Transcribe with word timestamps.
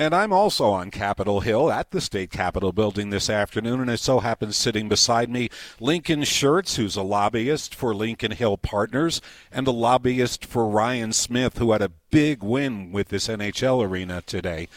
And 0.00 0.14
I'm 0.14 0.32
also 0.32 0.70
on 0.70 0.90
Capitol 0.90 1.40
Hill 1.40 1.70
at 1.70 1.90
the 1.90 2.00
state 2.00 2.30
capitol 2.30 2.72
building 2.72 3.10
this 3.10 3.28
afternoon, 3.28 3.80
and 3.80 3.90
it 3.90 4.00
so 4.00 4.20
happens 4.20 4.56
sitting 4.56 4.88
beside 4.88 5.28
me 5.28 5.50
Lincoln 5.78 6.22
Shurtz, 6.22 6.76
who's 6.76 6.96
a 6.96 7.02
lobbyist 7.02 7.74
for 7.74 7.94
Lincoln 7.94 8.30
Hill 8.30 8.56
Partners 8.56 9.20
and 9.52 9.66
a 9.66 9.70
lobbyist 9.70 10.46
for 10.46 10.66
Ryan 10.66 11.12
Smith, 11.12 11.58
who 11.58 11.72
had 11.72 11.82
a 11.82 11.90
big 12.10 12.42
win 12.42 12.92
with 12.92 13.08
this 13.08 13.28
NHL 13.28 13.86
arena 13.86 14.22
today. 14.22 14.68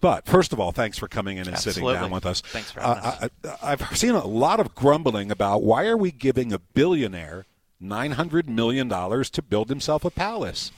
But 0.00 0.26
first 0.26 0.52
of 0.52 0.58
all, 0.58 0.72
thanks 0.72 0.98
for 0.98 1.06
coming 1.06 1.36
in 1.36 1.46
and 1.46 1.54
Absolutely. 1.54 1.92
sitting 1.92 2.02
down 2.02 2.10
with 2.10 2.26
us. 2.26 2.40
Thanks 2.40 2.72
for 2.72 2.80
uh, 2.80 3.00
having 3.00 3.30
us. 3.44 3.58
I, 3.62 3.70
I've 3.70 3.96
seen 3.96 4.16
a 4.16 4.26
lot 4.26 4.58
of 4.58 4.74
grumbling 4.74 5.30
about 5.30 5.62
why 5.62 5.86
are 5.86 5.96
we 5.96 6.10
giving 6.10 6.52
a 6.52 6.58
billionaire 6.58 7.46
nine 7.78 8.12
hundred 8.12 8.48
million 8.48 8.88
dollars 8.88 9.30
to 9.30 9.42
build 9.42 9.68
himself 9.68 10.04
a 10.04 10.10
palace. 10.10 10.72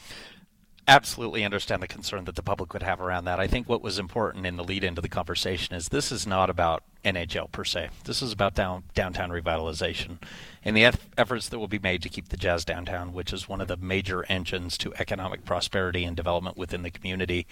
Absolutely 0.86 1.44
understand 1.44 1.82
the 1.82 1.88
concern 1.88 2.24
that 2.24 2.34
the 2.34 2.42
public 2.42 2.72
would 2.72 2.82
have 2.82 3.00
around 3.00 3.24
that. 3.24 3.40
I 3.40 3.46
think 3.46 3.68
what 3.68 3.82
was 3.82 3.98
important 3.98 4.46
in 4.46 4.56
the 4.56 4.64
lead 4.64 4.84
into 4.84 5.00
the 5.00 5.08
conversation 5.08 5.74
is 5.74 5.88
this 5.88 6.12
is 6.12 6.26
not 6.26 6.50
about 6.50 6.82
NHL 7.04 7.52
per 7.52 7.64
se. 7.64 7.90
This 8.04 8.22
is 8.22 8.32
about 8.32 8.54
down, 8.54 8.84
downtown 8.94 9.30
revitalization 9.30 10.18
and 10.64 10.76
the 10.76 10.84
eff- 10.84 11.08
efforts 11.18 11.48
that 11.48 11.58
will 11.58 11.68
be 11.68 11.78
made 11.78 12.02
to 12.02 12.08
keep 12.08 12.28
the 12.28 12.36
Jazz 12.36 12.64
downtown, 12.64 13.12
which 13.12 13.32
is 13.32 13.48
one 13.48 13.60
of 13.60 13.68
the 13.68 13.76
major 13.76 14.24
engines 14.28 14.78
to 14.78 14.94
economic 14.98 15.44
prosperity 15.44 16.04
and 16.04 16.16
development 16.16 16.56
within 16.56 16.82
the 16.82 16.90
community. 16.90 17.46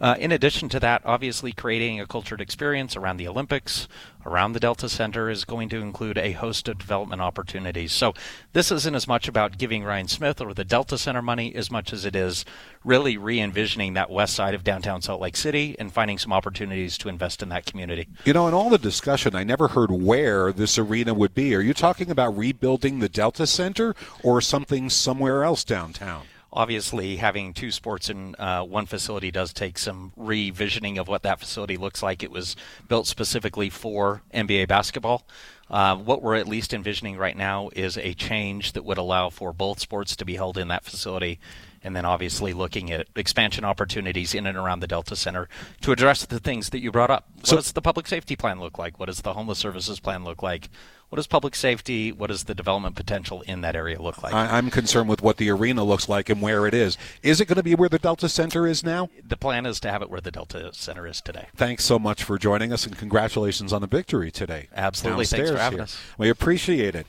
Uh, 0.00 0.16
in 0.18 0.32
addition 0.32 0.68
to 0.68 0.80
that, 0.80 1.02
obviously 1.04 1.52
creating 1.52 2.00
a 2.00 2.06
cultured 2.06 2.40
experience 2.40 2.96
around 2.96 3.16
the 3.16 3.28
Olympics, 3.28 3.86
around 4.26 4.52
the 4.52 4.60
Delta 4.60 4.88
Center 4.88 5.30
is 5.30 5.44
going 5.44 5.68
to 5.68 5.80
include 5.80 6.18
a 6.18 6.32
host 6.32 6.68
of 6.68 6.78
development 6.78 7.22
opportunities. 7.22 7.92
So 7.92 8.12
this 8.52 8.72
isn't 8.72 8.94
as 8.94 9.06
much 9.06 9.28
about 9.28 9.58
giving 9.58 9.84
Ryan 9.84 10.08
Smith 10.08 10.40
or 10.40 10.52
the 10.52 10.64
Delta 10.64 10.98
Center 10.98 11.22
money 11.22 11.54
as 11.54 11.70
much 11.70 11.92
as 11.92 12.04
it 12.04 12.16
is 12.16 12.44
really 12.82 13.16
re-envisioning 13.16 13.94
that 13.94 14.10
west 14.10 14.34
side 14.34 14.54
of 14.54 14.64
downtown 14.64 15.00
Salt 15.00 15.20
Lake 15.20 15.36
City 15.36 15.76
and 15.78 15.92
finding 15.92 16.18
some 16.18 16.32
opportunities 16.32 16.98
to 16.98 17.08
invest 17.08 17.42
in 17.42 17.48
that 17.50 17.64
community. 17.64 18.08
You 18.24 18.32
know, 18.32 18.48
in 18.48 18.54
all 18.54 18.70
the 18.70 18.78
discussion, 18.84 19.34
I 19.34 19.44
never 19.44 19.68
heard 19.68 19.90
where 19.90 20.52
this 20.52 20.78
arena 20.78 21.14
would 21.14 21.34
be. 21.34 21.54
Are 21.54 21.60
you 21.60 21.72
talking 21.72 22.10
about 22.10 22.36
rebuilding 22.36 22.98
the 22.98 23.08
Delta 23.08 23.46
Center 23.46 23.96
or 24.22 24.42
something 24.42 24.90
somewhere 24.90 25.42
else 25.42 25.64
downtown? 25.64 26.26
Obviously 26.54 27.16
having 27.16 27.52
two 27.52 27.70
sports 27.70 28.08
in 28.08 28.34
uh, 28.36 28.62
one 28.62 28.86
facility 28.86 29.30
does 29.30 29.52
take 29.52 29.76
some 29.76 30.12
revisioning 30.16 30.98
of 30.98 31.08
what 31.08 31.22
that 31.22 31.40
facility 31.40 31.76
looks 31.76 32.02
like. 32.02 32.22
It 32.22 32.30
was 32.30 32.56
built 32.88 33.06
specifically 33.06 33.68
for 33.68 34.22
NBA 34.32 34.68
basketball. 34.68 35.26
Uh, 35.68 35.96
what 35.96 36.22
we're 36.22 36.36
at 36.36 36.46
least 36.46 36.72
envisioning 36.72 37.16
right 37.16 37.36
now 37.36 37.70
is 37.74 37.98
a 37.98 38.14
change 38.14 38.72
that 38.72 38.84
would 38.84 38.98
allow 38.98 39.30
for 39.30 39.52
both 39.52 39.80
sports 39.80 40.14
to 40.16 40.24
be 40.24 40.36
held 40.36 40.56
in 40.56 40.68
that 40.68 40.84
facility. 40.84 41.40
And 41.82 41.94
then 41.94 42.04
obviously 42.06 42.54
looking 42.54 42.90
at 42.92 43.08
expansion 43.14 43.64
opportunities 43.64 44.34
in 44.34 44.46
and 44.46 44.56
around 44.56 44.80
the 44.80 44.86
Delta 44.86 45.16
Center 45.16 45.48
to 45.82 45.92
address 45.92 46.24
the 46.24 46.38
things 46.38 46.70
that 46.70 46.80
you 46.80 46.90
brought 46.90 47.10
up. 47.10 47.28
So, 47.42 47.56
What 47.56 47.62
does 47.62 47.72
the 47.72 47.82
public 47.82 48.06
safety 48.06 48.36
plan 48.36 48.58
look 48.58 48.78
like? 48.78 48.98
What 48.98 49.06
does 49.06 49.20
the 49.20 49.34
homeless 49.34 49.58
services 49.58 50.00
plan 50.00 50.24
look 50.24 50.42
like? 50.42 50.70
What 51.14 51.18
does 51.18 51.28
public 51.28 51.54
safety, 51.54 52.10
what 52.10 52.26
does 52.26 52.42
the 52.42 52.56
development 52.56 52.96
potential 52.96 53.42
in 53.42 53.60
that 53.60 53.76
area 53.76 54.02
look 54.02 54.20
like? 54.20 54.34
I, 54.34 54.58
I'm 54.58 54.68
concerned 54.68 55.08
with 55.08 55.22
what 55.22 55.36
the 55.36 55.48
arena 55.48 55.84
looks 55.84 56.08
like 56.08 56.28
and 56.28 56.42
where 56.42 56.66
it 56.66 56.74
is. 56.74 56.98
Is 57.22 57.40
it 57.40 57.44
going 57.44 57.54
to 57.54 57.62
be 57.62 57.76
where 57.76 57.88
the 57.88 58.00
Delta 58.00 58.28
Center 58.28 58.66
is 58.66 58.82
now? 58.82 59.08
the 59.24 59.36
plan 59.36 59.64
is 59.64 59.78
to 59.78 59.92
have 59.92 60.02
it 60.02 60.10
where 60.10 60.20
the 60.20 60.32
Delta 60.32 60.70
Center 60.72 61.06
is 61.06 61.20
today. 61.20 61.46
Thanks 61.54 61.84
so 61.84 62.00
much 62.00 62.24
for 62.24 62.36
joining 62.36 62.72
us 62.72 62.84
and 62.84 62.98
congratulations 62.98 63.72
on 63.72 63.80
the 63.80 63.86
victory 63.86 64.32
today. 64.32 64.66
Absolutely. 64.74 65.24
Thanks 65.26 65.52
for 65.52 65.56
having 65.56 65.78
here. 65.78 65.84
us. 65.84 65.96
We 66.18 66.30
appreciate 66.30 66.96
it. 66.96 67.06